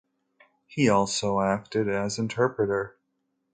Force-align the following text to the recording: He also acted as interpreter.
He 0.65 0.89
also 0.89 1.41
acted 1.41 1.87
as 1.87 2.17
interpreter. 2.17 2.97